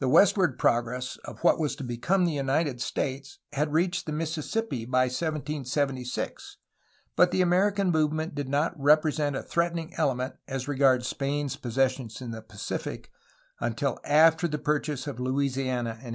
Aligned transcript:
The 0.00 0.08
westward 0.08 0.58
progress 0.58 1.16
of 1.18 1.38
what 1.44 1.60
was 1.60 1.76
to 1.76 1.84
become 1.84 2.24
the 2.24 2.32
United 2.32 2.80
States 2.80 3.38
had 3.52 3.72
reached 3.72 4.04
the 4.04 4.10
Mississippi 4.10 4.84
by 4.84 5.04
1776, 5.04 6.56
but 7.14 7.30
the 7.30 7.40
American 7.40 7.92
movement 7.92 8.34
did 8.34 8.48
not 8.48 8.74
represent 8.76 9.36
a 9.36 9.44
threatening 9.44 9.94
element 9.96 10.34
as 10.48 10.66
re 10.66 10.76
gards 10.76 11.06
Spain's 11.06 11.54
possessions 11.54 12.20
in 12.20 12.32
the 12.32 12.42
Pacific 12.42 13.12
until 13.60 14.00
after 14.02 14.48
the 14.48 14.58
pur 14.58 14.80
chase 14.80 15.06
of 15.06 15.20
Louisiana 15.20 15.90
in 15.90 15.92
1803. 15.92 16.12